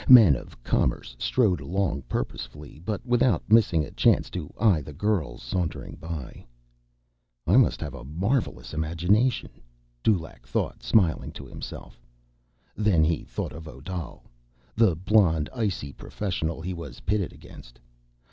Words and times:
Men 0.09 0.35
of 0.35 0.63
commerce 0.63 1.15
strode 1.19 1.61
along 1.61 2.01
purposefully, 2.09 2.81
but 2.83 3.05
without 3.05 3.43
missing 3.53 3.85
a 3.85 3.91
chance 3.91 4.31
to 4.31 4.51
eye 4.59 4.81
the 4.81 4.93
girls 4.93 5.43
sauntering 5.43 5.95
by. 5.97 6.43
I 7.45 7.55
must 7.57 7.79
have 7.81 7.93
a 7.93 8.03
marvelous 8.03 8.73
imagination, 8.73 9.51
Dulaq 10.01 10.47
thought 10.47 10.81
smiling 10.81 11.31
to 11.33 11.45
himself. 11.45 12.01
Then 12.75 13.03
he 13.03 13.23
thought 13.23 13.53
of 13.53 13.67
Odal, 13.67 14.23
the 14.75 14.95
blond, 14.95 15.51
icy 15.53 15.93
professional 15.93 16.61
he 16.63 16.73
was 16.73 17.01
pitted 17.01 17.31
against. 17.31 17.79